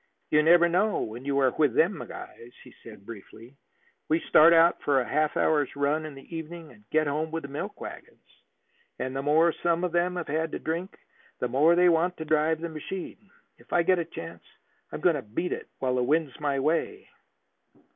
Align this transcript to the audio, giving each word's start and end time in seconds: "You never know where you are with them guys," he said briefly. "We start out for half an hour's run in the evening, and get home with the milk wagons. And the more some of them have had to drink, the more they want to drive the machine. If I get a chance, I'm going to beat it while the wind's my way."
"You 0.31 0.41
never 0.41 0.67
know 0.67 0.99
where 1.03 1.21
you 1.21 1.37
are 1.41 1.51
with 1.59 1.75
them 1.75 2.03
guys," 2.07 2.53
he 2.63 2.73
said 2.81 3.05
briefly. 3.05 3.53
"We 4.09 4.19
start 4.19 4.51
out 4.51 4.81
for 4.81 5.03
half 5.03 5.35
an 5.35 5.43
hour's 5.43 5.75
run 5.75 6.07
in 6.07 6.15
the 6.15 6.35
evening, 6.35 6.71
and 6.71 6.83
get 6.89 7.05
home 7.05 7.29
with 7.29 7.43
the 7.43 7.49
milk 7.49 7.79
wagons. 7.79 8.25
And 8.97 9.15
the 9.15 9.21
more 9.21 9.53
some 9.53 9.83
of 9.83 9.91
them 9.91 10.15
have 10.15 10.27
had 10.27 10.53
to 10.53 10.57
drink, 10.59 10.97
the 11.37 11.47
more 11.49 11.75
they 11.75 11.87
want 11.87 12.17
to 12.17 12.25
drive 12.25 12.61
the 12.61 12.67
machine. 12.69 13.29
If 13.59 13.71
I 13.71 13.83
get 13.83 13.99
a 13.99 14.05
chance, 14.05 14.41
I'm 14.91 15.01
going 15.01 15.17
to 15.17 15.21
beat 15.21 15.51
it 15.51 15.69
while 15.77 15.93
the 15.93 16.01
wind's 16.01 16.39
my 16.39 16.59
way." 16.59 17.07